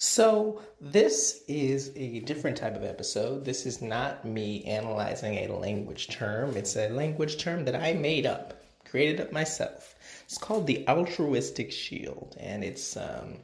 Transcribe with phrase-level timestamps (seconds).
[0.00, 3.44] So, this is a different type of episode.
[3.44, 6.56] This is not me analyzing a language term.
[6.56, 9.96] It's a language term that I made up, created up myself.
[10.22, 13.38] It's called the altruistic shield, and it's um,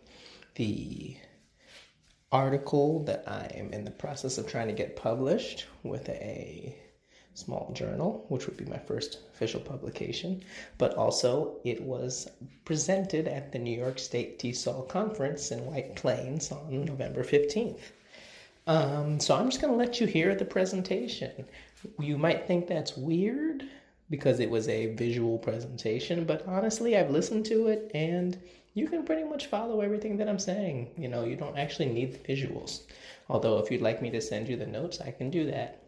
[0.55, 1.17] the
[2.31, 6.77] article that I am in the process of trying to get published with a
[7.35, 10.43] small journal, which would be my first official publication,
[10.79, 12.31] but also it was
[12.65, 17.81] presented at the New York State TESOL conference in White Plains on November 15th.
[18.67, 21.45] Um, so I'm just going to let you hear the presentation.
[21.99, 23.65] You might think that's weird
[24.09, 28.39] because it was a visual presentation, but honestly, I've listened to it and
[28.75, 30.91] you can pretty much follow everything that I'm saying.
[30.97, 32.83] You know, you don't actually need the visuals.
[33.29, 35.84] Although, if you'd like me to send you the notes, I can do that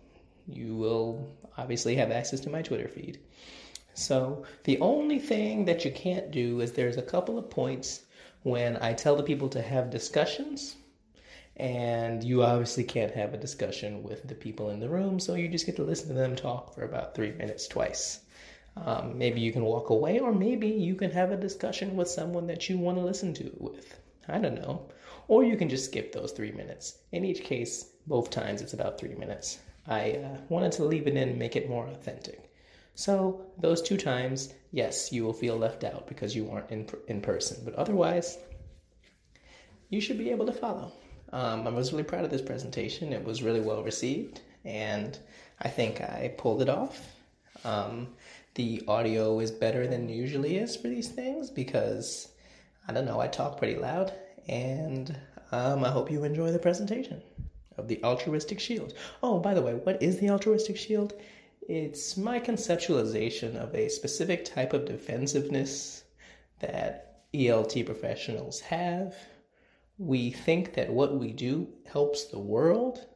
[0.49, 1.29] you will
[1.59, 3.19] obviously have access to my Twitter feed.
[3.95, 8.03] So the only thing that you can't do is there's a couple of points
[8.43, 10.77] when I tell the people to have discussions,
[11.57, 15.49] and you obviously can't have a discussion with the people in the room, so you
[15.49, 18.21] just get to listen to them talk for about three minutes twice.
[18.77, 22.47] Um, maybe you can walk away, or maybe you can have a discussion with someone
[22.49, 23.99] that you want to listen to with.
[24.29, 24.87] I don't know.
[25.29, 26.99] Or you can just skip those three minutes.
[27.13, 29.59] In each case, both times it's about three minutes.
[29.89, 32.51] I uh, wanted to leave it in and make it more authentic.
[32.95, 37.21] So those two times, yes, you will feel left out because you aren't in in
[37.21, 38.39] person, but otherwise,
[39.91, 40.93] you should be able to follow.
[41.33, 43.13] Um, I was really proud of this presentation.
[43.13, 45.19] It was really well received, and
[45.61, 47.01] I think I pulled it off.
[47.65, 48.09] Um,
[48.55, 52.29] the audio is better than usually is for these things because
[52.89, 53.21] I don't know.
[53.21, 54.13] I talk pretty loud,
[54.49, 55.15] and
[55.53, 57.21] um, I hope you enjoy the presentation
[57.77, 58.95] of the altruistic shield.
[59.23, 61.15] Oh, by the way, what is the altruistic shield?
[61.69, 66.05] It's my conceptualization of a specific type of defensiveness
[66.61, 69.15] that ELT professionals have.
[69.99, 73.07] We think that what we do helps the world,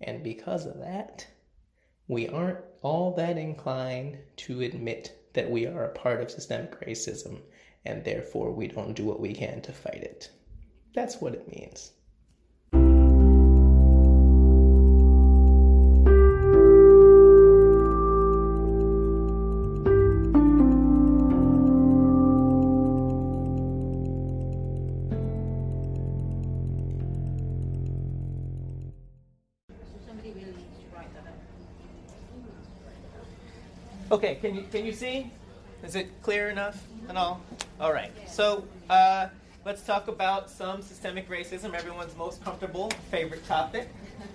[0.00, 1.26] and because of that,
[2.08, 7.40] we aren't all that inclined to admit that we are a part of systemic racism,
[7.84, 10.30] and therefore we don't do what we can to fight it.
[10.94, 11.92] That's what it means.
[34.16, 35.30] Okay, can you can you see?
[35.84, 37.38] Is it clear enough and all?
[37.78, 38.10] All right.
[38.26, 39.26] So uh,
[39.66, 43.90] let's talk about some systemic racism, everyone's most comfortable favorite topic.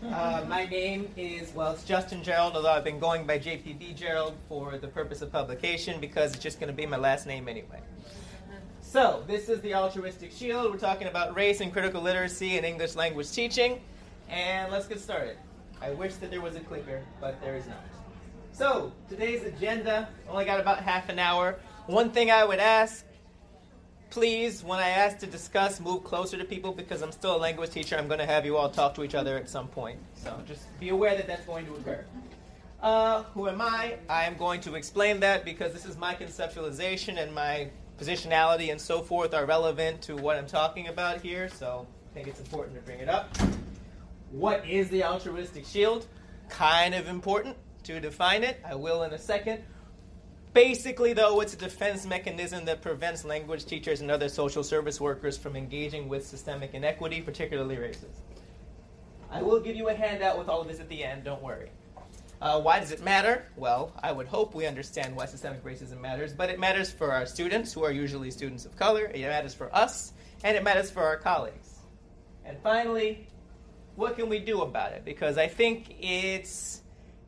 [0.06, 4.36] Uh, my name is well, it's Justin Gerald, although I've been going by JPB Gerald
[4.47, 7.80] for the purpose of publication because it's just going to be my last name anyway.
[8.81, 10.72] So this is the altruistic shield.
[10.72, 13.81] We're talking about race and critical literacy and English language teaching,
[14.30, 15.38] and let's get started.
[15.81, 17.80] I wish that there was a clicker, but there is not.
[18.53, 21.57] So, today's agenda, only got about half an hour.
[21.88, 23.06] One thing I would ask,
[24.09, 27.72] please, when I ask to discuss, move closer to people because I'm still a language
[27.72, 27.97] teacher.
[27.97, 30.00] I'm going to have you all talk to each other at some point.
[30.16, 32.06] So, just be aware that that's going to occur.
[32.81, 33.97] Uh, who am I?
[34.09, 37.69] I am going to explain that because this is my conceptualization and my
[38.00, 41.47] positionality and so forth are relevant to what I'm talking about here.
[41.47, 43.35] So, I think it's important to bring it up.
[44.31, 46.06] What is the altruistic shield?
[46.50, 48.59] Kind of important to define it.
[48.66, 49.64] I will in a second.
[50.53, 55.38] Basically, though, it's a defense mechanism that prevents language teachers and other social service workers
[55.38, 58.09] from engaging with systemic inequity, particularly racism.
[59.30, 61.69] I will give you a handout with all of this at the end, don't worry.
[62.42, 63.46] Uh, why does it matter?
[63.56, 67.25] Well, I would hope we understand why systemic racism matters, but it matters for our
[67.25, 70.12] students, who are usually students of color, it matters for us,
[70.44, 71.78] and it matters for our colleagues.
[72.44, 73.28] And finally,
[73.96, 75.06] what can we do about it?
[75.06, 76.81] Because I think it's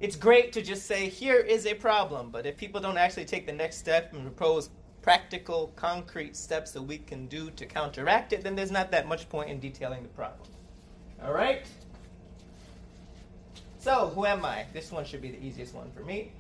[0.04, 3.46] it's great to just say, here is a problem, but if people don't actually take
[3.46, 4.70] the next step and propose
[5.02, 9.30] practical, concrete steps that we can do to counteract it, then there's not that much
[9.30, 10.50] point in detailing the problem.
[11.24, 11.66] All right?
[13.80, 14.66] So, who am I?
[14.74, 16.34] This one should be the easiest one for me.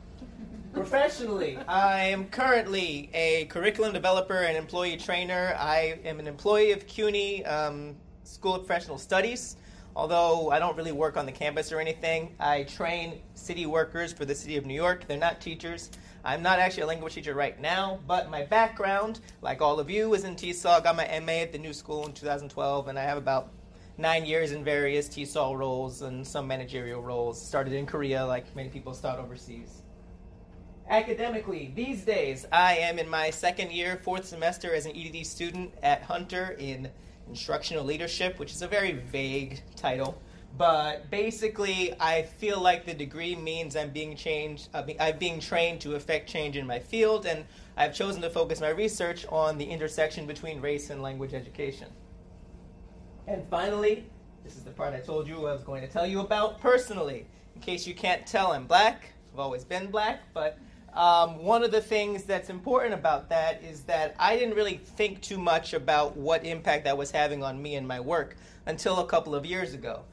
[0.72, 5.54] Professionally, I am currently a curriculum developer and employee trainer.
[5.58, 9.56] I am an employee of CUNY um, School of Professional Studies.
[9.96, 14.24] Although I don't really work on the campus or anything, I train city workers for
[14.24, 15.06] the city of New York.
[15.06, 15.90] They're not teachers.
[16.24, 20.12] I'm not actually a language teacher right now, but my background, like all of you,
[20.14, 20.80] is in TESOL.
[20.80, 23.52] I got my MA at the new school in 2012, and I have about
[23.96, 27.40] nine years in various TESOL roles and some managerial roles.
[27.40, 29.82] Started in Korea, like many people start overseas.
[30.88, 35.72] Academically, these days, I am in my second year, fourth semester as an EDD student
[35.82, 36.90] at Hunter in
[37.28, 40.20] instructional leadership, which is a very vague title.
[40.56, 44.68] But basically, I feel like the degree means I'm being changed.
[44.72, 47.44] Uh, I'm being trained to affect change in my field, and
[47.76, 51.88] I've chosen to focus my research on the intersection between race and language education.
[53.26, 54.04] And finally,
[54.44, 57.26] this is the part I told you I was going to tell you about personally.
[57.56, 59.12] In case you can't tell, I'm black.
[59.32, 60.58] I've always been black, but
[60.94, 65.20] um, one of the things that's important about that is that I didn't really think
[65.20, 68.36] too much about what impact that was having on me and my work
[68.66, 70.04] until a couple of years ago.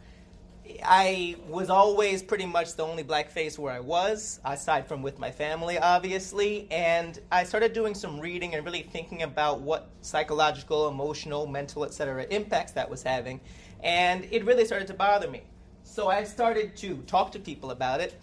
[0.84, 5.20] I was always pretty much the only black face where I was, aside from with
[5.20, 6.68] my family, obviously.
[6.72, 12.26] And I started doing some reading and really thinking about what psychological, emotional, mental, etc.
[12.32, 13.40] impacts that was having.
[13.84, 15.44] And it really started to bother me.
[15.84, 18.16] So I started to talk to people about it.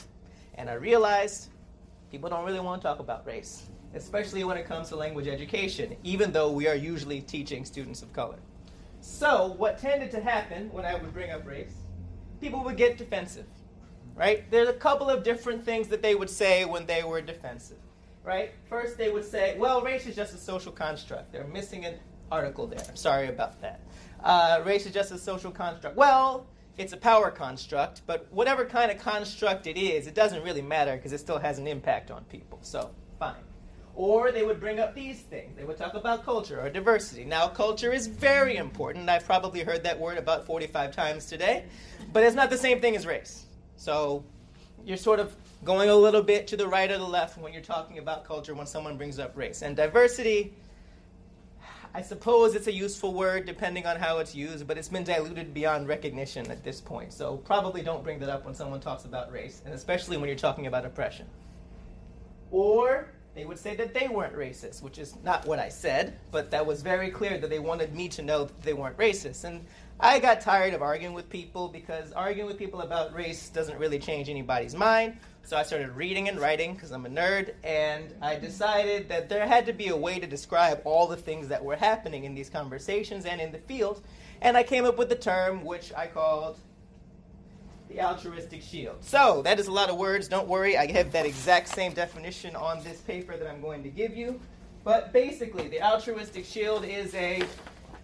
[0.55, 1.51] And I realized
[2.11, 5.97] people don't really want to talk about race, especially when it comes to language education,
[6.05, 8.39] even though we are usually teaching students of color.
[9.01, 11.75] So, what tended to happen when I would bring up race
[12.41, 13.47] people would get defensive,
[14.15, 14.51] right?
[14.51, 17.79] There's a couple of different things that they would say when they were defensive,
[18.25, 18.53] right?
[18.69, 21.33] First, they would say, well, race is just a social construct.
[21.33, 21.95] They're missing an
[22.31, 22.81] article there.
[22.89, 23.81] I'm sorry about that.
[24.23, 25.97] Uh, race is just a social construct.
[25.97, 26.47] Well,
[26.79, 30.97] it's a power construct, but whatever kind of construct it is, it doesn't really matter
[30.97, 32.59] because it still has an impact on people.
[32.63, 33.35] So, fine.
[33.97, 35.57] Or they would bring up these things.
[35.57, 37.25] They would talk about culture or diversity.
[37.25, 39.09] Now, culture is very important.
[39.11, 41.65] I've probably heard that word about 45 times today,
[42.13, 43.47] but it's not the same thing as race.
[43.77, 44.25] So
[44.85, 45.35] you're sort of
[45.65, 48.55] going a little bit to the right or the left when you're talking about culture
[48.55, 49.63] when someone brings up race.
[49.63, 50.55] And diversity,
[51.95, 55.55] I suppose it's a useful word depending on how it's used, but it's been diluted
[55.55, 57.13] beyond recognition at this point.
[57.13, 60.37] So probably don't bring that up when someone talks about race, and especially when you're
[60.39, 61.27] talking about oppression.
[62.51, 66.51] Or they would say that they weren't racist, which is not what I said, but
[66.51, 69.45] that was very clear that they wanted me to know that they weren't racist.
[69.45, 69.65] And
[70.01, 73.99] I got tired of arguing with people because arguing with people about race doesn't really
[73.99, 75.17] change anybody's mind.
[75.49, 79.47] So I started reading and writing because I'm a nerd, and I decided that there
[79.47, 82.51] had to be a way to describe all the things that were happening in these
[82.51, 84.03] conversations and in the field.
[84.43, 86.59] And I came up with the term which I called
[87.89, 89.03] the altruistic shield.
[89.03, 90.29] So, that is a lot of words.
[90.29, 93.89] Don't worry, I have that exact same definition on this paper that I'm going to
[93.89, 94.39] give you.
[94.85, 97.43] But basically, the altruistic shield is a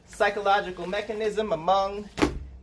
[0.06, 2.08] psychological mechanism among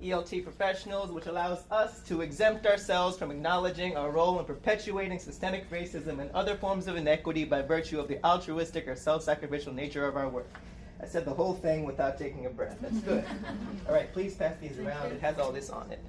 [0.01, 5.69] ELT professionals which allows us to exempt ourselves from acknowledging our role in perpetuating systemic
[5.69, 10.05] racism and other forms of inequity by virtue of the altruistic or self sacrificial nature
[10.05, 10.49] of our work.
[11.01, 12.77] I said the whole thing without taking a breath.
[12.81, 13.23] That's good.
[13.87, 15.11] all right, please pass these around.
[15.11, 15.99] It has all this on it.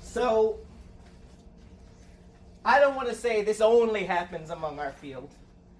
[0.00, 0.58] So,
[2.64, 5.30] I don't want to say this only happens among our field,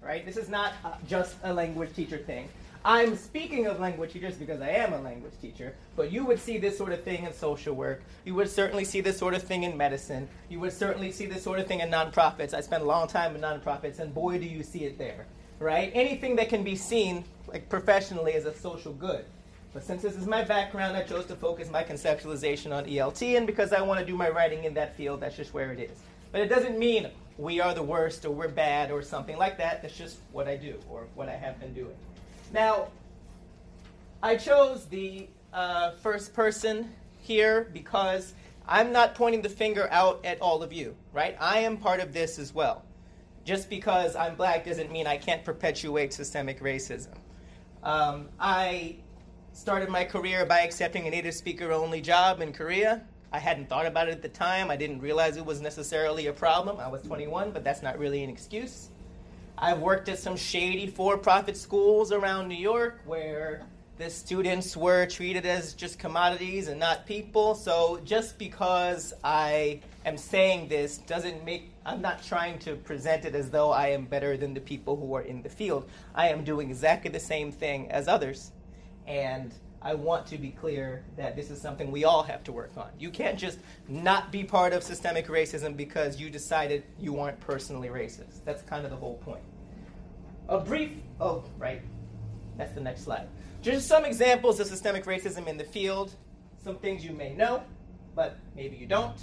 [0.01, 0.25] right?
[0.25, 2.47] This is not uh, just a language teacher thing.
[2.85, 6.57] I'm speaking of language teachers because I am a language teacher, but you would see
[6.57, 8.01] this sort of thing in social work.
[8.25, 10.27] You would certainly see this sort of thing in medicine.
[10.49, 12.53] You would certainly see this sort of thing in nonprofits.
[12.53, 15.25] I spent a long time in nonprofits, and boy, do you see it there,
[15.59, 15.91] right?
[15.93, 19.25] Anything that can be seen like professionally as a social good.
[19.73, 23.45] But since this is my background, I chose to focus my conceptualization on ELT, and
[23.45, 25.99] because I want to do my writing in that field, that's just where it is.
[26.31, 29.81] But it doesn't mean we are the worst or we're bad or something like that.
[29.81, 31.95] That's just what I do or what I have been doing.
[32.53, 32.87] Now,
[34.23, 38.33] I chose the uh, first person here because
[38.67, 41.35] I'm not pointing the finger out at all of you, right?
[41.39, 42.83] I am part of this as well.
[43.43, 47.13] Just because I'm black doesn't mean I can't perpetuate systemic racism.
[47.83, 48.97] Um, I
[49.53, 53.01] started my career by accepting a native speaker only job in Korea.
[53.31, 54.71] I hadn't thought about it at the time.
[54.71, 56.79] I didn't realize it was necessarily a problem.
[56.79, 58.89] I was 21, but that's not really an excuse.
[59.59, 63.65] I've worked at some shady for profit schools around New York where
[63.97, 67.55] the students were treated as just commodities and not people.
[67.55, 73.33] So just because I am saying this doesn't make, I'm not trying to present it
[73.33, 75.89] as though I am better than the people who are in the field.
[76.13, 78.51] I am doing exactly the same thing as others.
[79.07, 82.71] And I want to be clear that this is something we all have to work
[82.77, 82.89] on.
[82.99, 87.89] You can't just not be part of systemic racism because you decided you aren't personally
[87.89, 88.43] racist.
[88.43, 89.43] That's kind of the whole point.
[90.49, 91.81] A brief, oh, right,
[92.57, 93.27] that's the next slide.
[93.61, 96.15] Just some examples of systemic racism in the field,
[96.63, 97.61] some things you may know,
[98.15, 99.17] but maybe you don't.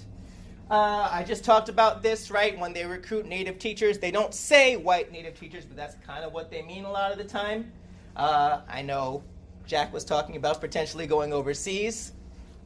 [0.71, 2.59] Uh, I just talked about this, right?
[2.59, 6.33] When they recruit native teachers, they don't say white native teachers, but that's kind of
[6.33, 7.73] what they mean a lot of the time.
[8.17, 9.23] Uh, I know
[9.67, 12.13] Jack was talking about potentially going overseas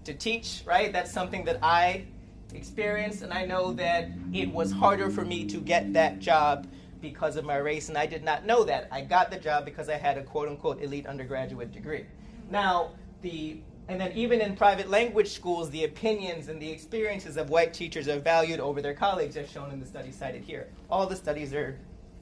[0.04, 0.92] to teach, right?
[0.92, 2.06] That's something that I
[2.54, 6.66] experienced, and I know that it was harder for me to get that job
[7.00, 8.88] because of my race, and I did not know that.
[8.90, 12.06] I got the job because I had a quote unquote elite undergraduate degree.
[12.50, 17.48] Now, the and then even in private language schools, the opinions and the experiences of
[17.48, 20.68] white teachers are valued over their colleagues, as shown in the study cited here.
[20.90, 21.78] All the studies are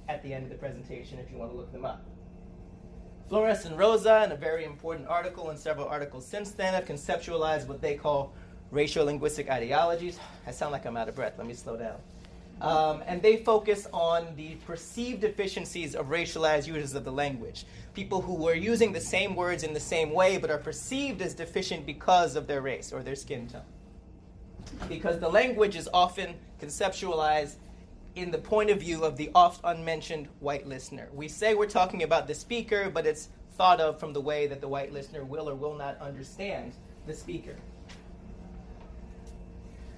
[0.08, 2.04] at the end of the presentation if you want to look them up.
[3.28, 7.66] Flores and Rosa, in a very important article and several articles since then, have conceptualized
[7.66, 8.32] what they call
[8.72, 10.20] raciolinguistic ideologies.
[10.46, 11.34] I sound like I'm out of breath.
[11.36, 11.96] Let me slow down.
[12.60, 17.66] Um, and they focus on the perceived deficiencies of racialized users of the language.
[17.94, 21.34] People who are using the same words in the same way but are perceived as
[21.34, 23.60] deficient because of their race or their skin tone.
[24.88, 27.56] Because the language is often conceptualized
[28.16, 31.08] in the point of view of the oft unmentioned white listener.
[31.12, 34.62] We say we're talking about the speaker, but it's thought of from the way that
[34.62, 36.72] the white listener will or will not understand
[37.06, 37.54] the speaker.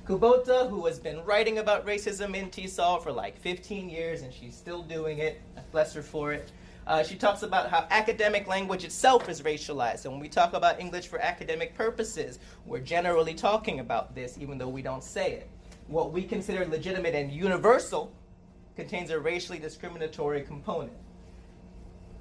[0.04, 4.56] Kubota, who has been writing about racism in TESOL for like 15 years, and she's
[4.56, 5.40] still doing it.
[5.70, 6.50] Bless her for it.
[6.86, 10.06] Uh, she talks about how academic language itself is racialized.
[10.06, 14.56] And when we talk about English for academic purposes, we're generally talking about this, even
[14.56, 15.50] though we don't say it.
[15.88, 18.12] What we consider legitimate and universal
[18.76, 20.92] contains a racially discriminatory component.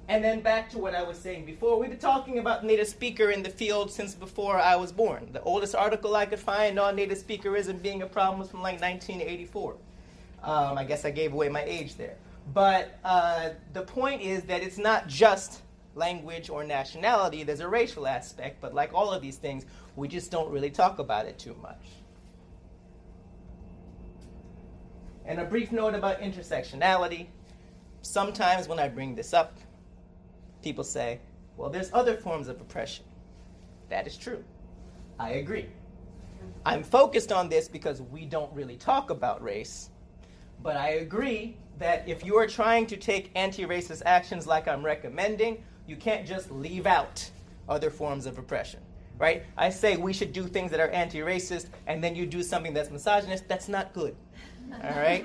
[0.08, 3.30] And then back to what I was saying before, we've been talking about native speaker
[3.30, 5.28] in the field since before I was born.
[5.32, 8.80] The oldest article I could find on native speakerism being a problem was from like
[8.80, 9.76] 1984.
[10.42, 12.16] Um, I guess I gave away my age there.
[12.54, 15.60] But uh, the point is that it's not just
[15.94, 20.30] language or nationality, there's a racial aspect, but like all of these things, we just
[20.30, 21.97] don't really talk about it too much.
[25.28, 27.26] And a brief note about intersectionality.
[28.00, 29.58] Sometimes when I bring this up,
[30.62, 31.20] people say,
[31.58, 33.04] well, there's other forms of oppression.
[33.90, 34.42] That is true.
[35.20, 35.66] I agree.
[36.64, 39.90] I'm focused on this because we don't really talk about race,
[40.62, 44.82] but I agree that if you are trying to take anti racist actions like I'm
[44.82, 47.30] recommending, you can't just leave out
[47.68, 48.80] other forms of oppression,
[49.18, 49.44] right?
[49.58, 52.72] I say we should do things that are anti racist, and then you do something
[52.72, 53.46] that's misogynist.
[53.46, 54.16] That's not good,
[54.72, 55.24] all right?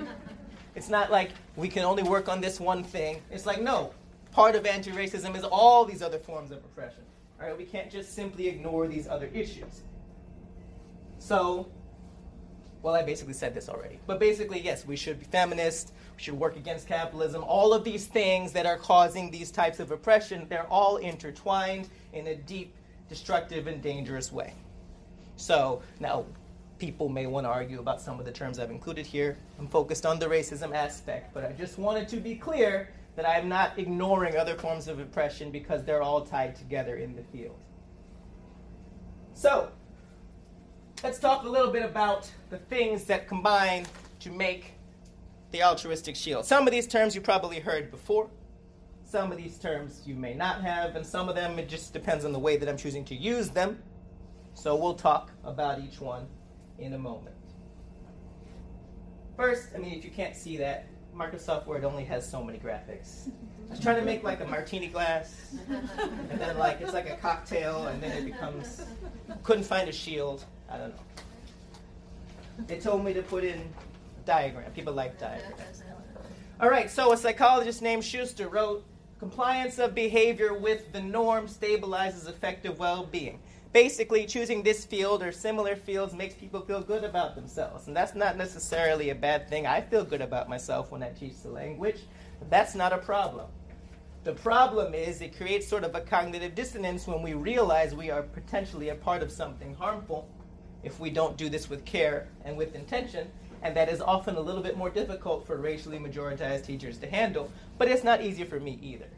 [0.74, 3.22] It's not like we can only work on this one thing.
[3.30, 3.92] It's like, no,
[4.32, 7.02] part of anti racism is all these other forms of oppression.
[7.40, 7.56] All right?
[7.56, 9.82] We can't just simply ignore these other issues.
[11.18, 11.68] So,
[12.82, 13.98] well, I basically said this already.
[14.06, 17.42] But basically, yes, we should be feminist, we should work against capitalism.
[17.44, 22.26] All of these things that are causing these types of oppression, they're all intertwined in
[22.26, 22.74] a deep,
[23.08, 24.52] destructive, and dangerous way.
[25.36, 26.26] So, now,
[26.84, 29.38] people may want to argue about some of the terms I've included here.
[29.58, 33.38] I'm focused on the racism aspect, but I just wanted to be clear that I
[33.38, 37.56] am not ignoring other forms of oppression because they're all tied together in the field.
[39.32, 39.70] So,
[41.02, 43.86] let's talk a little bit about the things that combine
[44.20, 44.72] to make
[45.52, 46.44] the altruistic shield.
[46.44, 48.28] Some of these terms you probably heard before.
[49.06, 52.26] Some of these terms you may not have, and some of them it just depends
[52.26, 53.82] on the way that I'm choosing to use them.
[54.52, 56.26] So we'll talk about each one
[56.78, 57.34] in a moment.
[59.36, 63.28] First, I mean, if you can't see that, Microsoft Word only has so many graphics.
[63.68, 67.16] I was trying to make like a martini glass, and then like it's like a
[67.16, 68.84] cocktail, and then it becomes.
[69.42, 70.44] Couldn't find a shield.
[70.68, 71.02] I don't know.
[72.66, 73.72] They told me to put in
[74.24, 74.70] diagram.
[74.72, 75.82] People like diagrams.
[76.60, 78.84] All right, so a psychologist named Schuster wrote,
[79.18, 83.40] "Compliance of behavior with the norm stabilizes affective well-being."
[83.74, 87.88] Basically choosing this field or similar fields makes people feel good about themselves.
[87.88, 89.66] And that's not necessarily a bad thing.
[89.66, 92.02] I feel good about myself when I teach the language.
[92.48, 93.46] That's not a problem.
[94.22, 98.22] The problem is it creates sort of a cognitive dissonance when we realize we are
[98.22, 100.28] potentially a part of something harmful
[100.84, 103.28] if we don't do this with care and with intention.
[103.62, 107.50] And that is often a little bit more difficult for racially majoritized teachers to handle,
[107.76, 109.08] but it's not easy for me either.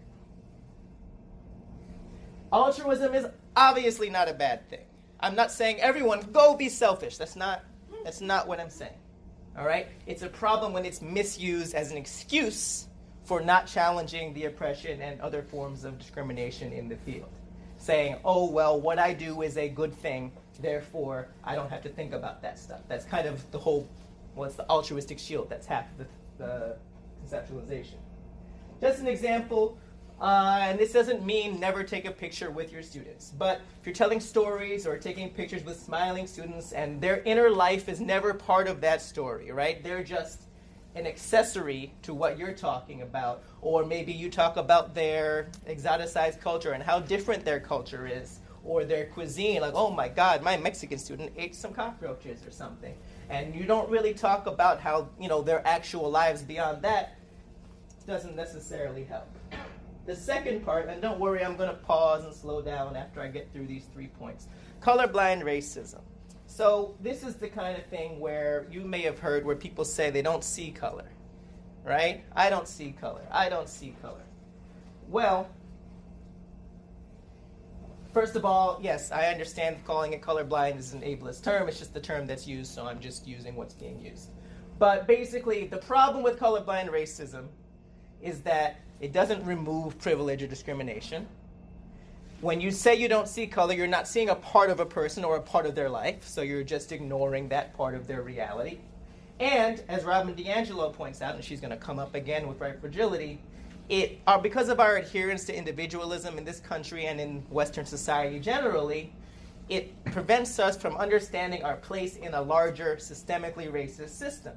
[2.52, 4.84] Altruism is obviously not a bad thing.
[5.18, 7.16] I'm not saying everyone go be selfish.
[7.16, 7.64] That's not
[8.04, 8.98] that's not what I'm saying.
[9.58, 9.88] All right?
[10.06, 12.86] It's a problem when it's misused as an excuse
[13.24, 17.28] for not challenging the oppression and other forms of discrimination in the field.
[17.78, 21.88] Saying, "Oh, well, what I do is a good thing, therefore I don't have to
[21.88, 23.88] think about that stuff." That's kind of the whole
[24.34, 25.48] well, it's the altruistic shield.
[25.48, 26.76] That's half the, the
[27.24, 27.96] conceptualization.
[28.80, 29.78] Just an example
[30.20, 33.94] uh, and this doesn't mean never take a picture with your students, but if you're
[33.94, 38.66] telling stories or taking pictures with smiling students and their inner life is never part
[38.66, 39.82] of that story, right?
[39.84, 40.42] They're just
[40.94, 46.72] an accessory to what you're talking about, or maybe you talk about their exoticized culture
[46.72, 50.98] and how different their culture is, or their cuisine, like, oh my God, my Mexican
[50.98, 52.94] student ate some cockroaches or something.
[53.28, 57.16] And you don't really talk about how, you know, their actual lives beyond that
[58.06, 59.28] doesn't necessarily help.
[60.06, 63.26] The second part, and don't worry, I'm going to pause and slow down after I
[63.26, 64.46] get through these three points.
[64.80, 66.00] Colorblind racism.
[66.46, 70.10] So, this is the kind of thing where you may have heard where people say
[70.10, 71.08] they don't see color,
[71.84, 72.22] right?
[72.36, 73.26] I don't see color.
[73.32, 74.22] I don't see color.
[75.08, 75.48] Well,
[78.14, 81.68] first of all, yes, I understand calling it colorblind is an ableist term.
[81.68, 84.30] It's just the term that's used, so I'm just using what's being used.
[84.78, 87.46] But basically, the problem with colorblind racism
[88.22, 91.26] is that it doesn't remove privilege or discrimination.
[92.40, 95.24] When you say you don't see color, you're not seeing a part of a person
[95.24, 98.78] or a part of their life, so you're just ignoring that part of their reality.
[99.40, 102.80] And as Robin DiAngelo points out, and she's going to come up again with white
[102.80, 103.38] fragility,
[103.88, 107.86] it are uh, because of our adherence to individualism in this country and in Western
[107.86, 109.12] society generally,
[109.68, 114.54] it prevents us from understanding our place in a larger systemically racist system.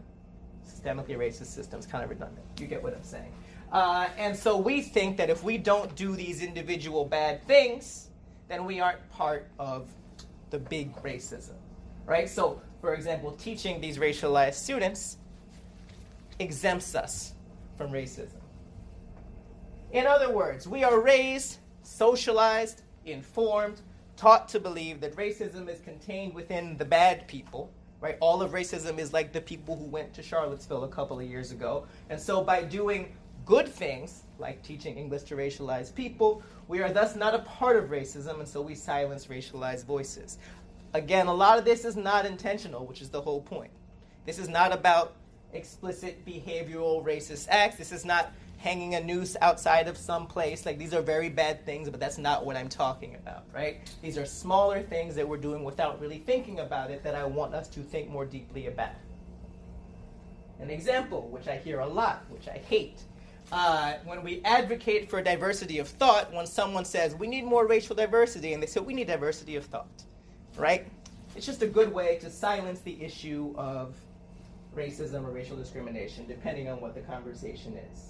[0.68, 2.46] Systemically racist system is kind of redundant.
[2.60, 3.32] You get what I'm saying.
[3.72, 8.10] Uh, and so we think that if we don't do these individual bad things,
[8.48, 9.88] then we aren't part of
[10.50, 11.54] the big racism,
[12.06, 12.28] right?
[12.28, 15.18] So, for example, teaching these racialized students
[16.40, 17.34] exempts us
[17.78, 18.42] from racism.
[19.92, 23.82] In other words, we are raised, socialized, informed,
[24.18, 27.72] taught to believe that racism is contained within the bad people,
[28.02, 28.18] right?
[28.20, 31.52] All of racism is like the people who went to Charlottesville a couple of years
[31.52, 31.86] ago.
[32.10, 33.16] And so by doing
[33.50, 37.86] good things, like teaching English to racialized people, we are thus not a part of
[37.86, 40.38] racism, and so we silence racialized voices.
[40.94, 43.72] Again, a lot of this is not intentional, which is the whole point.
[44.28, 45.16] This is not about
[45.52, 47.78] explicit behavioral racist acts.
[47.78, 50.64] This is not hanging a noose outside of some place.
[50.64, 53.80] Like these are very bad things, but that's not what I'm talking about, right?
[54.04, 57.56] These are smaller things that we're doing without really thinking about it that I want
[57.56, 58.94] us to think more deeply about.
[60.60, 63.00] An example, which I hear a lot, which I hate,
[63.52, 67.96] uh, when we advocate for diversity of thought, when someone says we need more racial
[67.96, 70.04] diversity, and they say we need diversity of thought,
[70.58, 70.88] right?
[71.36, 73.96] It's just a good way to silence the issue of
[74.76, 78.10] racism or racial discrimination, depending on what the conversation is.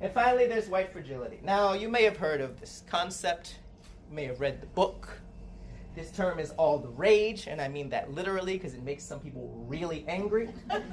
[0.00, 1.38] And finally, there's white fragility.
[1.44, 3.56] Now, you may have heard of this concept,
[4.10, 5.08] you may have read the book.
[5.94, 9.20] This term is all the rage, and I mean that literally because it makes some
[9.20, 10.48] people really angry.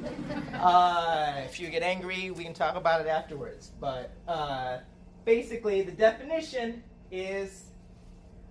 [0.53, 3.71] uh, if you get angry, we can talk about it afterwards.
[3.79, 4.79] But uh,
[5.23, 7.69] basically, the definition is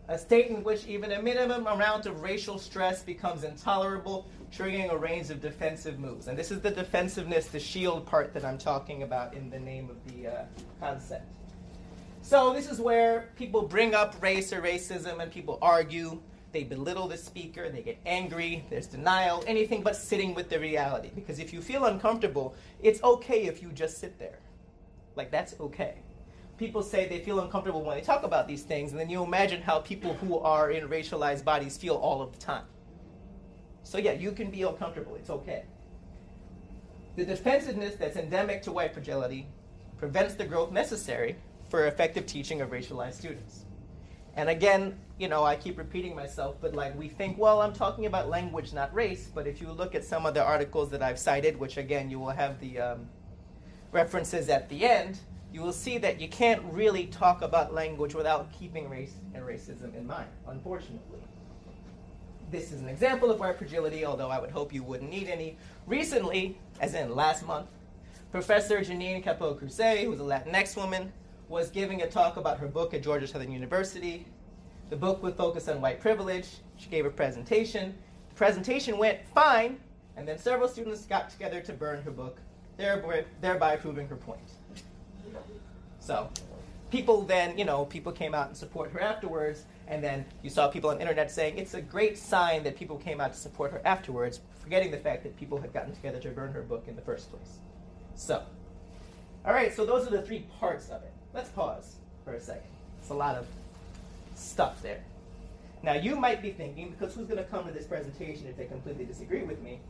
[0.09, 4.97] a state in which even a minimum amount of racial stress becomes intolerable, triggering a
[4.97, 6.29] range of defensive moves.
[6.29, 9.91] And this is the defensiveness, the shield part that I'm talking about in the name
[9.91, 10.45] of the uh,
[10.81, 11.27] concept.
[12.23, 16.21] So, this is where people bring up race or racism and people argue
[16.53, 21.11] they belittle the speaker, they get angry, there's denial, anything but sitting with the reality.
[21.15, 24.39] Because if you feel uncomfortable, it's okay if you just sit there.
[25.15, 25.97] Like, that's okay.
[26.57, 29.61] People say they feel uncomfortable when they talk about these things, and then you imagine
[29.61, 32.65] how people who are in racialized bodies feel all of the time.
[33.83, 35.65] So, yeah, you can be uncomfortable, it's okay.
[37.17, 39.49] The defensiveness that's endemic to white fragility
[39.99, 41.37] prevents the growth necessary
[41.69, 43.65] for effective teaching of racialized students.
[44.39, 48.07] And again, you know, I keep repeating myself, but like we think, well, I'm talking
[48.07, 49.29] about language, not race.
[49.35, 52.21] But if you look at some of the articles that I've cited, which again, you
[52.21, 53.09] will have the um,
[53.91, 55.19] references at the end,
[55.53, 59.93] you will see that you can't really talk about language without keeping race and racism
[59.97, 61.19] in mind, unfortunately.
[62.53, 65.57] This is an example of white fragility, although I would hope you wouldn't need any.
[65.89, 67.67] Recently, as in last month,
[68.31, 71.13] Professor Jennine Capó Crucet, who's a Latinx woman,
[71.49, 74.27] was giving a talk about her book at Georgia Southern University.
[74.91, 76.47] The book would focus on white privilege.
[76.77, 77.95] She gave a presentation.
[78.29, 79.81] The presentation went fine,
[80.17, 82.39] and then several students got together to burn her book,
[82.77, 84.41] thereby, thereby proving her point.
[86.01, 86.31] So,
[86.91, 90.69] people then, you know, people came out and support her afterwards, and then you saw
[90.69, 93.73] people on the internet saying it's a great sign that people came out to support
[93.73, 96.95] her afterwards, forgetting the fact that people had gotten together to burn her book in
[96.95, 97.59] the first place.
[98.15, 98.43] So,
[99.47, 101.13] all right, so those are the three parts of it.
[101.35, 102.71] Let's pause for a second.
[103.01, 103.47] It's a lot of
[104.35, 105.01] stuff there.
[105.83, 108.65] Now, you might be thinking, because who's going to come to this presentation if they
[108.65, 109.81] completely disagree with me?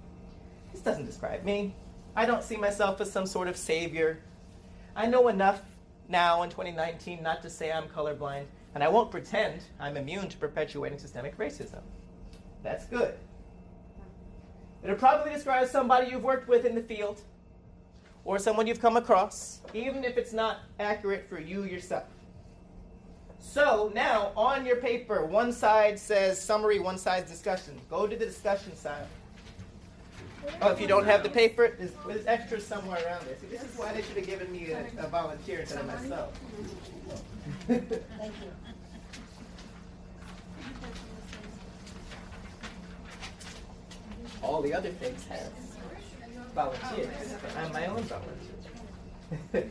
[0.73, 1.75] This doesn't describe me.
[2.15, 4.19] I don't see myself as some sort of savior.
[4.95, 5.63] I know enough
[6.09, 10.37] now in 2019 not to say I'm colorblind, and I won't pretend I'm immune to
[10.37, 11.81] perpetuating systemic racism.
[12.63, 13.15] That's good.
[14.83, 17.21] It'll probably describe somebody you've worked with in the field,
[18.29, 22.05] or someone you've come across, even if it's not accurate for you yourself.
[23.41, 27.81] So now on your paper, one side says summary, one side discussion.
[27.89, 29.07] Go to the discussion side.
[30.61, 33.39] Oh, if you don't have the paper, there's, there's extras somewhere around there.
[33.41, 36.39] See, this is why they should have given me a, a volunteer instead of myself.
[37.67, 38.03] Thank you.
[44.43, 45.68] All the other things have
[46.55, 49.71] volunteers, I'm my own volunteer.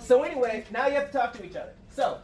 [0.00, 1.72] so anyway, now you have to talk to each other.
[1.90, 2.18] So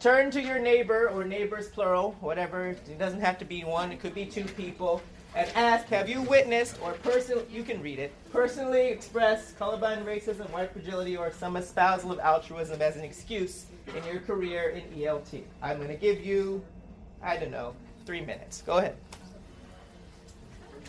[0.00, 2.68] turn to your neighbor or neighbors plural, whatever.
[2.68, 3.92] It doesn't have to be one.
[3.92, 5.02] It could be two people.
[5.34, 10.50] And ask, have you witnessed or personally, you can read it, personally expressed colorblind racism,
[10.50, 15.42] white fragility, or some espousal of altruism as an excuse in your career in ELT?
[15.62, 16.64] I'm going to give you,
[17.22, 17.74] I don't know,
[18.06, 18.62] three minutes.
[18.62, 18.96] Go ahead.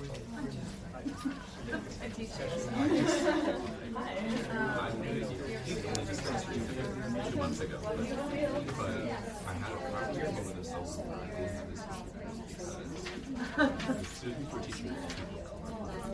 [0.01, 0.19] To
[2.15, 2.31] teach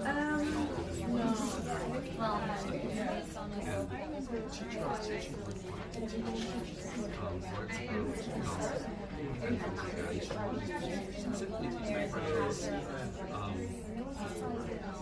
[0.06, 0.48] um,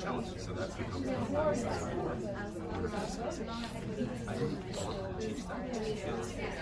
[0.00, 3.48] challenging so that becomes the necessary order to discuss it.
[3.48, 6.60] I didn't want to teach that to kids because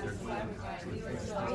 [0.00, 0.86] they're going to have to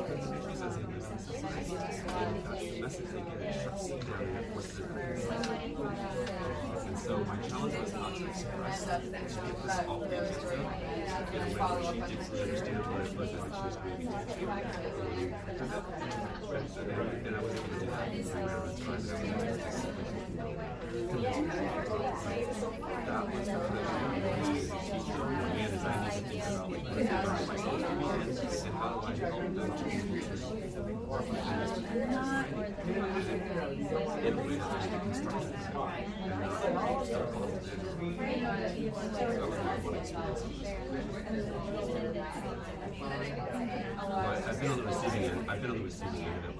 [0.08, 3.84] face issues as they live in society and that's the message they get it shuts
[3.88, 5.16] them down and it forces their
[6.90, 10.06] and so my challenge was not to express get this all the
[11.60, 14.10] out in a way she did understand what it was that she was teaching
[17.26, 18.20] and I was able to do that in
[28.80, 29.18] I've
[44.60, 45.50] been on the receiving end.
[45.50, 46.59] I've been on the receiving end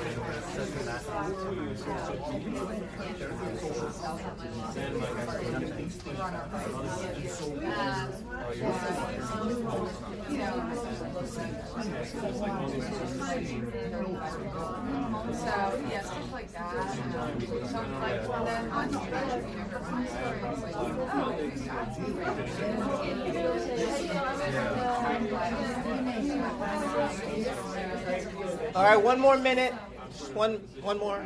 [28.73, 29.73] All right, one more minute.
[30.21, 31.25] Just one, one more.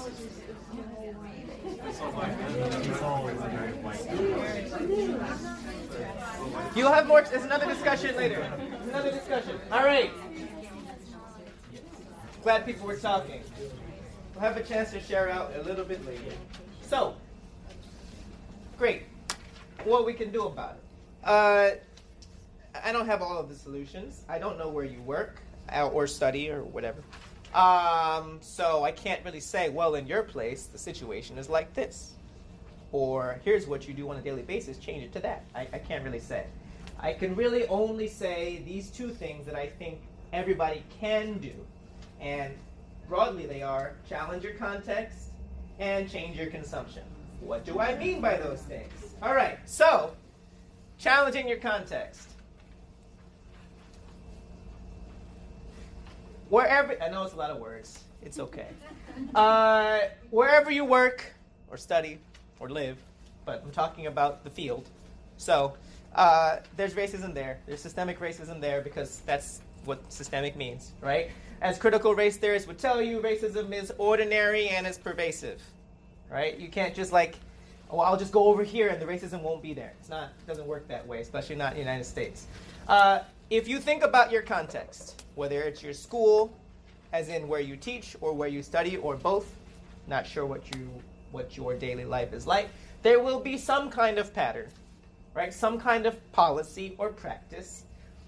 [6.75, 7.21] You'll have more.
[7.21, 8.41] There's another discussion later.
[8.89, 9.59] Another discussion.
[9.71, 10.11] All right.
[12.43, 13.41] Glad people were talking.
[14.33, 16.31] we'll have a chance to share out a little bit later.
[16.81, 17.15] So,
[18.77, 19.03] great.
[19.83, 21.27] What we can do about it?
[21.27, 21.69] Uh,
[22.83, 24.23] I don't have all of the solutions.
[24.27, 27.03] I don't know where you work uh, or study or whatever.
[27.53, 32.13] Um, so I can't really say, well, in your place, the situation is like this.
[32.91, 35.43] Or here's what you do on a daily basis, change it to that.
[35.55, 36.45] I, I can't really say.
[36.99, 40.01] I can really only say these two things that I think
[40.33, 41.53] everybody can do.
[42.19, 42.53] And
[43.07, 45.29] broadly, they are challenge your context
[45.79, 47.03] and change your consumption.
[47.39, 48.93] What do I mean by those things?
[49.21, 50.15] All right, so
[50.97, 52.29] challenging your context.
[56.51, 58.67] Wherever, I know it's a lot of words, it's okay.
[59.33, 59.99] Uh,
[60.31, 61.33] wherever you work
[61.69, 62.19] or study
[62.59, 62.97] or live,
[63.45, 64.89] but I'm talking about the field.
[65.37, 65.75] So
[66.13, 67.59] uh, there's racism there.
[67.65, 71.31] There's systemic racism there because that's what systemic means, right?
[71.61, 75.61] As critical race theorists would tell you, racism is ordinary and it's pervasive,
[76.29, 76.59] right?
[76.59, 77.37] You can't just like,
[77.89, 79.93] oh, I'll just go over here and the racism won't be there.
[80.01, 82.45] It's not, it doesn't work that way, especially not in the United States.
[82.89, 83.19] Uh,
[83.51, 86.57] if you think about your context, whether it's your school,
[87.11, 89.53] as in where you teach or where you study or both,
[90.07, 90.89] not sure what you
[91.31, 92.69] what your daily life is like,
[93.03, 94.69] there will be some kind of pattern,
[95.33, 95.53] right?
[95.53, 97.83] Some kind of policy or practice,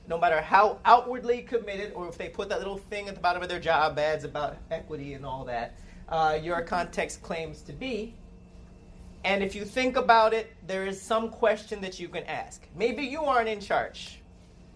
[0.09, 3.41] no matter how outwardly committed or if they put that little thing at the bottom
[3.41, 5.75] of their job ads about equity and all that,
[6.09, 8.13] uh, your context claims to be.
[9.23, 12.61] And if you think about it, there is some question that you can ask.
[12.75, 14.19] Maybe you aren't in charge.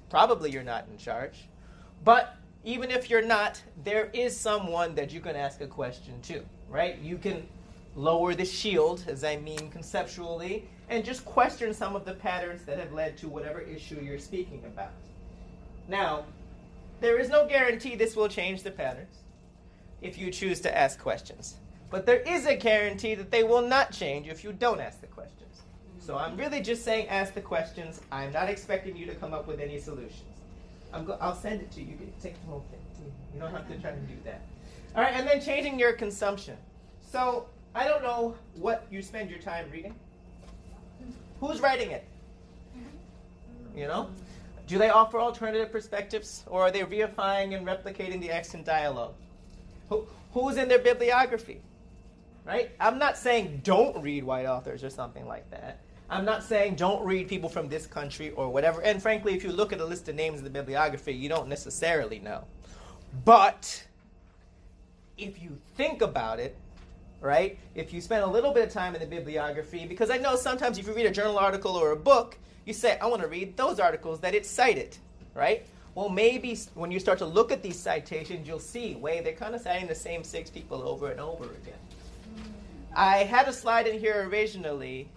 [0.10, 1.48] Probably you're not in charge.
[2.04, 6.44] But even if you're not, there is someone that you can ask a question to,
[6.70, 6.98] right?
[7.00, 7.48] You can
[7.96, 12.78] lower the shield, as I mean conceptually, and just question some of the patterns that
[12.78, 14.92] have led to whatever issue you're speaking about.
[15.88, 16.26] Now,
[17.00, 19.18] there is no guarantee this will change the patterns
[20.02, 21.56] if you choose to ask questions.
[21.90, 25.08] But there is a guarantee that they will not change if you don't ask the
[25.08, 25.62] questions.
[26.08, 28.00] So I'm really just saying ask the questions.
[28.14, 30.24] I'm not expecting you to come up with any solutions.
[30.94, 31.88] i will go- send it to you.
[31.88, 32.80] You can take the whole thing.
[33.34, 34.40] You don't have to try to do that.
[34.96, 36.56] All right, and then changing your consumption.
[37.02, 39.94] So I don't know what you spend your time reading.
[41.42, 42.06] Who's writing it?
[43.76, 44.10] You know?
[44.66, 49.14] Do they offer alternative perspectives, or are they reifying and replicating the accent dialogue?
[49.90, 51.60] Who, who's in their bibliography?
[52.46, 52.72] Right?
[52.80, 55.82] I'm not saying don't read white authors or something like that.
[56.10, 58.82] I'm not saying don't read people from this country or whatever.
[58.82, 61.50] And frankly, if you look at a list of names in the bibliography, you don't
[61.50, 62.46] necessarily know.
[63.26, 63.86] But
[65.18, 66.56] if you think about it,
[67.20, 67.58] right?
[67.76, 70.78] If you spend a little bit of time in the bibliography, because I know sometimes
[70.78, 73.58] if you read a journal article or a book, you say, I want to read
[73.58, 74.98] those articles that it cited,
[75.34, 75.66] right?
[75.96, 79.56] Well, maybe when you start to look at these citations, you'll see, wait, they're kind
[79.56, 81.80] of citing the same six people over and over again.
[82.96, 85.10] I had a slide in here originally,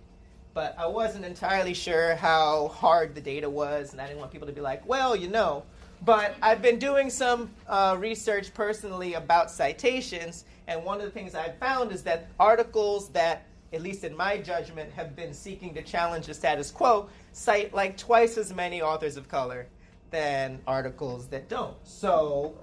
[0.54, 4.48] but I wasn't entirely sure how hard the data was, and I didn't want people
[4.48, 5.64] to be like, well, you know.
[6.02, 11.34] But I've been doing some uh, research personally about citations, and one of the things
[11.34, 15.82] I've found is that articles that, at least in my judgment, have been seeking to
[15.82, 19.66] challenge the status quo cite like twice as many authors of color
[20.10, 21.76] than articles that don't.
[21.84, 22.54] So,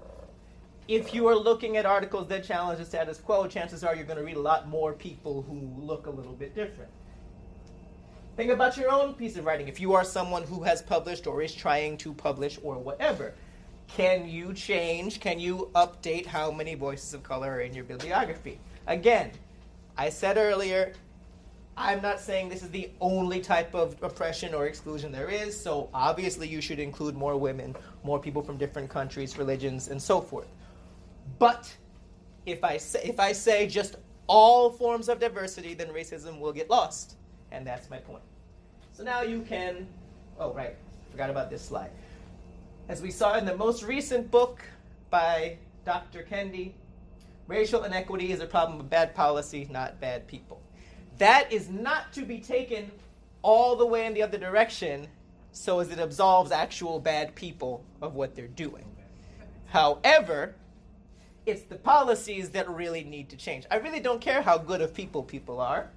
[0.88, 4.17] if you are looking at articles that challenge the status quo, chances are you're going
[4.17, 6.89] to read a lot more people who look a little bit different.
[8.38, 9.67] Think about your own piece of writing.
[9.67, 13.34] If you are someone who has published or is trying to publish or whatever,
[13.88, 18.60] can you change, can you update how many voices of color are in your bibliography?
[18.86, 19.32] Again,
[19.97, 20.93] I said earlier,
[21.76, 25.89] I'm not saying this is the only type of oppression or exclusion there is, so
[25.91, 30.47] obviously you should include more women, more people from different countries, religions, and so forth.
[31.39, 31.76] But
[32.45, 33.95] if I say, if I say just
[34.28, 37.15] all forms of diversity, then racism will get lost.
[37.51, 38.23] And that's my point.
[38.93, 39.88] So now you can,
[40.39, 40.75] oh, right,
[41.12, 41.91] forgot about this slide.
[42.89, 44.63] As we saw in the most recent book
[45.10, 46.25] by Dr.
[46.29, 46.71] Kendi,
[47.47, 50.62] racial inequity is a problem of bad policy, not bad people.
[51.17, 52.91] That is not to be taken
[53.41, 55.07] all the way in the other direction
[55.51, 58.86] so as it absolves actual bad people of what they're doing.
[59.67, 60.55] However,
[61.45, 63.65] it's the policies that really need to change.
[63.71, 65.89] I really don't care how good of people people are.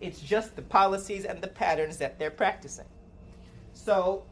[0.00, 2.86] It's just the policies and the patterns that they're practicing.
[3.74, 4.24] So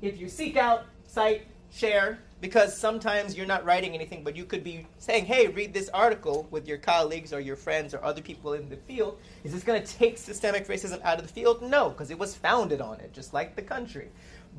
[0.00, 4.62] if you seek out, cite, share, because sometimes you're not writing anything, but you could
[4.62, 8.52] be saying, hey, read this article with your colleagues or your friends or other people
[8.52, 9.18] in the field.
[9.42, 11.62] Is this going to take systemic racism out of the field?
[11.62, 14.08] No, because it was founded on it, just like the country.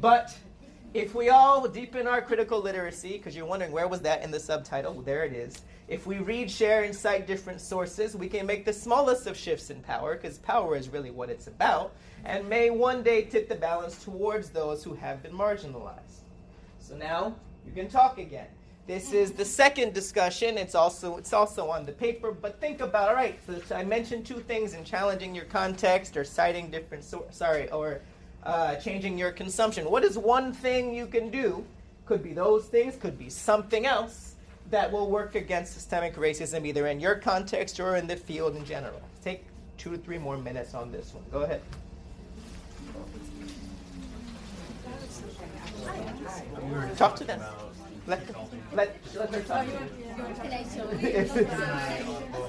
[0.01, 0.37] But
[0.93, 4.39] if we all deepen our critical literacy, because you're wondering where was that in the
[4.39, 5.61] subtitle, well, there it is.
[5.89, 9.71] If we read, share, and cite different sources, we can make the smallest of shifts
[9.71, 11.93] in power, because power is really what it's about,
[12.25, 16.21] and may one day tip the balance towards those who have been marginalized.
[16.79, 17.33] So now
[17.65, 18.45] you can talk again.
[18.85, 20.59] This is the second discussion.
[20.59, 22.31] It's also it's also on the paper.
[22.31, 23.39] But think about all right.
[23.45, 28.01] So I mentioned two things in challenging your context or citing different so, sorry or
[28.43, 29.89] uh, changing your consumption.
[29.89, 31.63] What is one thing you can do?
[32.07, 32.95] Could be those things.
[32.95, 34.28] Could be something else
[34.69, 38.65] that will work against systemic racism, either in your context or in the field in
[38.65, 39.01] general.
[39.23, 39.45] Take
[39.77, 41.23] two to three more minutes on this one.
[41.31, 41.61] Go ahead.
[46.97, 47.41] Talk to them.
[48.07, 48.21] Let,
[48.73, 49.65] let, let talk.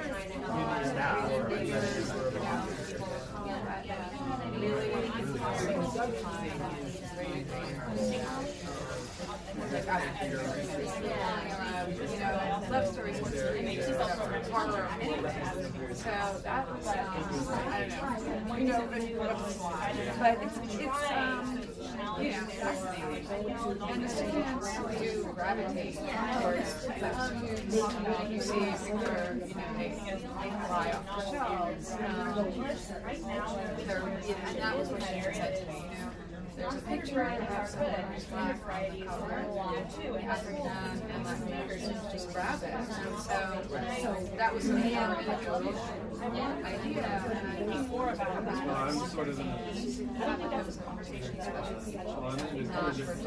[12.71, 13.41] love stories what's
[14.49, 15.60] horror anyway.
[16.01, 16.09] So
[16.43, 18.57] that was I don't know.
[18.57, 18.89] You know,
[20.19, 21.61] but it's it's um
[22.19, 22.47] you know.
[23.87, 24.09] And
[24.97, 25.97] do gravitate
[26.41, 26.71] towards
[28.31, 29.37] you see you know,
[29.77, 29.89] they,
[30.65, 31.91] fly off the shelves.
[31.91, 31.99] Um,
[33.85, 34.01] they're,
[34.47, 35.01] and that was what
[35.33, 35.85] said to me.
[36.61, 39.45] There's a picture of someone who's black, color,
[40.21, 40.67] African,
[41.09, 42.69] and Latin American, just grab it.
[42.69, 44.99] And so that was the idea,
[47.31, 48.67] and I before about that.
[48.67, 49.49] I'm sort of in a,
[50.19, 53.21] having those conversations with well, I'm in a not for different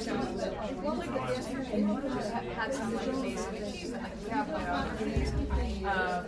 [0.00, 1.82] So, well, like yesterday,
[2.54, 5.32] had some like basic achievement, like we have like opportunities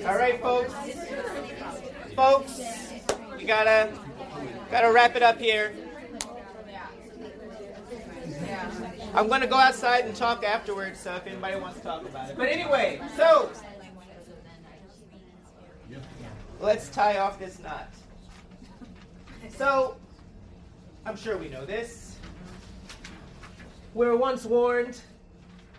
[0.05, 0.73] All right, folks.
[2.15, 2.61] Folks,
[3.39, 3.91] you gotta
[4.69, 5.73] gotta wrap it up here.
[9.15, 12.37] I'm gonna go outside and talk afterwards, so if anybody wants to talk about it.
[12.37, 13.49] But anyway, so
[16.59, 17.89] let's tie off this knot.
[19.57, 19.95] So,
[21.05, 22.17] I'm sure we know this.
[23.93, 24.99] We were once warned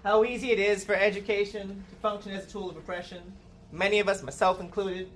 [0.02, 3.20] how easy it is for education to function as a tool of oppression.
[3.72, 5.08] Many of us, myself included,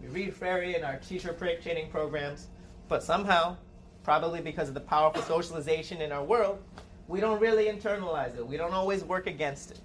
[0.00, 1.32] we read Freire in our teacher
[1.62, 2.46] training programs,
[2.88, 3.56] but somehow,
[4.02, 6.62] probably because of the powerful socialization in our world,
[7.08, 8.46] we don't really internalize it.
[8.46, 9.80] We don't always work against it.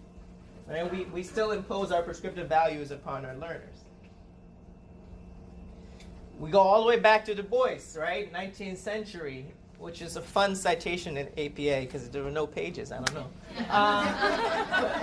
[0.68, 0.89] Right?
[0.89, 3.84] We, we still impose our prescriptive values upon our learners.
[6.39, 8.31] We go all the way back to Du Bois, right?
[8.33, 9.45] 19th century,
[9.77, 12.93] which is a fun citation in APA because there were no pages.
[12.93, 13.27] I don't know.
[13.69, 14.07] Um,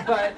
[0.06, 0.34] but,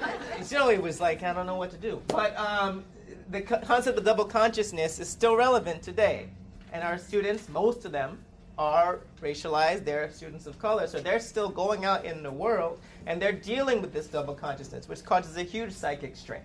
[0.51, 2.01] you it was like, I don't know what to do.
[2.07, 2.83] But um,
[3.29, 6.27] the co- concept of double consciousness is still relevant today.
[6.73, 8.19] And our students, most of them,
[8.57, 9.85] are racialized.
[9.85, 10.85] They're students of color.
[10.85, 14.89] So they're still going out in the world and they're dealing with this double consciousness,
[14.89, 16.41] which causes a huge psychic strain.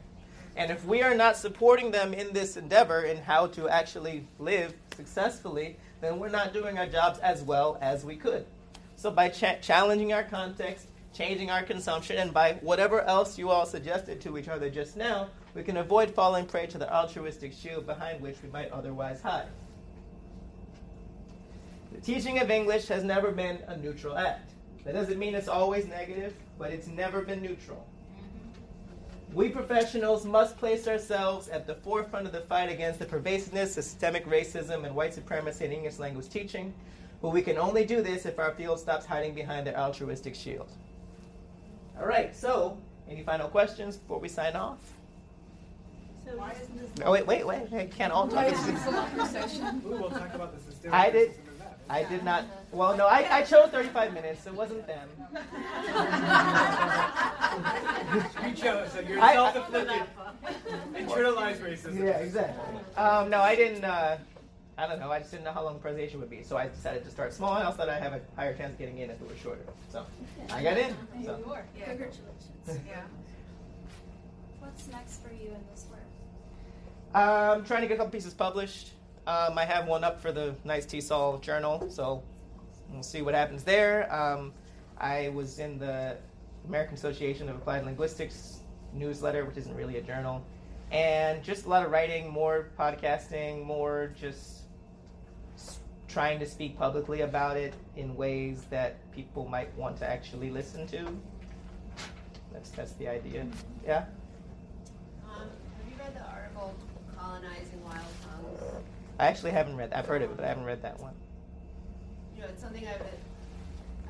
[0.57, 4.73] And if we are not supporting them in this endeavor in how to actually live
[4.97, 8.47] successfully, then we're not doing our jobs as well as we could.
[8.97, 13.67] So by cha- challenging our context, changing our consumption, and by whatever else you all
[13.67, 17.87] suggested to each other just now, we can avoid falling prey to the altruistic shield
[17.87, 19.49] behind which we might otherwise hide.
[21.93, 24.51] The teaching of English has never been a neutral act.
[24.85, 27.87] That doesn't mean it's always negative, but it's never been neutral.
[29.35, 34.27] We professionals must place ourselves at the forefront of the fight against the pervasiveness systemic
[34.27, 36.73] racism and white supremacy in English language teaching,
[37.21, 40.71] but we can only do this if our field stops hiding behind their altruistic shield.
[41.99, 42.79] All right, so
[43.09, 44.79] any final questions before we sign off?
[46.25, 46.33] So
[47.05, 47.73] oh, wait, wait, wait.
[47.73, 48.47] I can't all talk.
[48.47, 48.55] at
[49.17, 50.91] the same- Ooh, we'll talk about the system.
[50.95, 51.33] I did.
[51.89, 52.45] I did not.
[52.73, 54.47] Well, no, I, I chose 35 minutes.
[54.47, 55.09] It wasn't them.
[58.45, 60.03] You chose, so you're I- I- self-inflicted.
[60.95, 61.99] Internalized racism.
[61.99, 62.81] Yeah, exactly.
[62.97, 63.85] Um, no, I didn't.
[63.85, 64.19] Uh,
[64.77, 65.11] I don't know.
[65.13, 67.33] I just didn't know how long the presentation would be, so I decided to start
[67.33, 67.53] small.
[67.53, 69.65] I also thought I'd have a higher chance of getting in if it was shorter.
[69.91, 70.05] So
[70.51, 70.97] I got in.
[71.25, 71.39] So.
[71.79, 71.85] Yeah.
[71.87, 72.21] Congratulations.
[72.89, 73.03] Yeah.
[74.59, 76.01] What's next for you in this work?
[77.15, 78.91] I'm Um, trying to get a couple pieces published.
[79.27, 82.23] Um, I have one up for the NYS TESOL Journal, so
[82.93, 84.13] we'll see what happens there.
[84.15, 84.53] Um,
[84.99, 86.19] I was in the
[86.67, 88.59] American Association of Applied Linguistics
[88.93, 90.45] newsletter, which isn't really a journal,
[90.93, 94.65] and just a lot of writing, more podcasting, more just
[96.07, 100.87] trying to speak publicly about it in ways that people might want to actually listen
[100.89, 101.09] to.
[102.53, 103.47] That's that's the idea.
[103.87, 104.05] Yeah.
[105.35, 106.75] Um, have you read the article
[107.17, 108.05] Colonizing Wild?
[109.19, 109.93] I actually haven't read.
[109.93, 111.15] I've heard of it, but I haven't read that one.
[112.35, 113.23] You know, it's something I've been,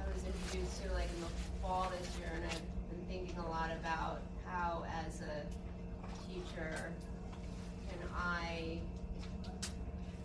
[0.01, 1.29] I was introduced to like in the
[1.61, 5.45] fall this year, and I've been thinking a lot about how, as a
[6.27, 6.89] teacher,
[7.89, 8.79] can I,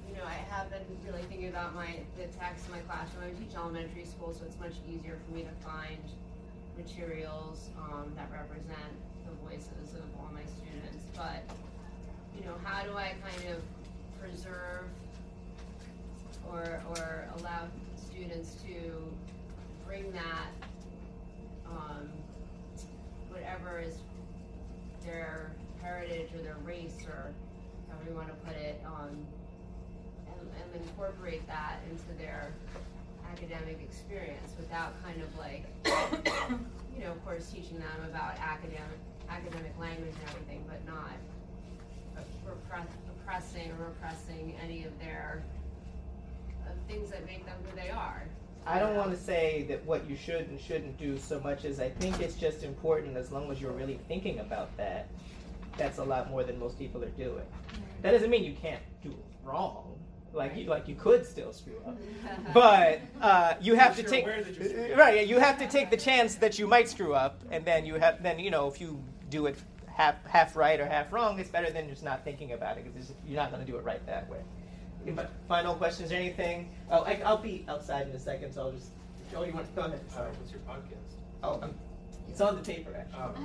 [0.08, 3.26] you know, I have been really thinking about my the text in my classroom.
[3.28, 6.00] I teach elementary school, so it's much easier for me to find
[6.78, 8.96] materials um, that represent
[9.28, 11.04] the voices of all my students.
[11.14, 11.44] But
[12.32, 13.60] you know, how do I kind of
[14.22, 14.86] preserve
[16.52, 18.92] or, or allow students to
[19.86, 20.50] bring that,
[21.68, 22.10] um,
[23.30, 23.98] whatever is
[25.06, 25.52] their
[25.82, 27.32] heritage or their race or
[27.90, 29.16] however you wanna put it, um,
[30.28, 32.52] and, and incorporate that into their
[33.32, 35.66] academic experience without kind of like,
[36.98, 39.00] you know, of course, teaching them about academic,
[39.30, 41.12] academic language and everything, but not
[42.50, 42.88] repress,
[43.30, 45.44] oppressing or repressing any of their
[46.68, 48.24] of things that make them who they are.
[48.66, 51.80] I don't want to say that what you should and shouldn't do so much as
[51.80, 55.08] I think it's just important as long as you're really thinking about that.
[55.78, 57.46] That's a lot more than most people are doing.
[58.02, 59.96] That doesn't mean you can't do wrong.
[60.34, 61.98] Like you, like you could still screw up,
[62.54, 65.26] but uh, you have to You're take aware that you're right.
[65.26, 68.22] You have to take the chance that you might screw up, and then you have
[68.22, 69.02] then you know if you
[69.32, 69.58] do it
[70.00, 73.12] half half right or half wrong, it's better than just not thinking about it because
[73.28, 74.40] you're not going to do it right that way.
[75.48, 76.70] Final questions or anything?
[76.90, 78.92] Oh, I, I'll be outside in a second, so I'll just.
[79.30, 80.00] Joe, you want to go ahead?
[80.10, 80.32] Uh, Sorry.
[80.32, 81.20] what's your podcast?
[81.44, 81.74] Oh, um,
[82.30, 83.44] it's on the paper actually.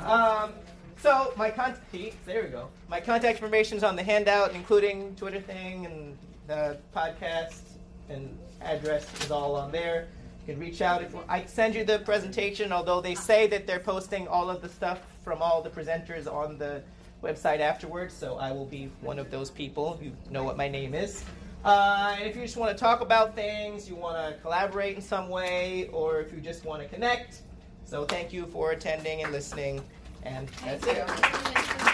[0.00, 0.44] Oh.
[0.44, 0.52] Um,
[1.00, 1.92] so my contact,
[2.26, 2.68] there we go.
[2.88, 7.60] My contact information is on the handout, including Twitter thing and the podcast
[8.08, 10.08] and address is all on there.
[10.46, 12.72] You can reach out if I send you the presentation.
[12.72, 16.56] Although they say that they're posting all of the stuff from all the presenters on
[16.56, 16.82] the
[17.22, 19.98] website afterwards, so I will be one of those people.
[20.00, 21.22] You know what my name is.
[21.66, 25.02] Uh, and if you just want to talk about things, you want to collaborate in
[25.02, 27.42] some way, or if you just want to connect.
[27.84, 29.82] So thank you for attending and listening.
[30.22, 31.87] And that's it.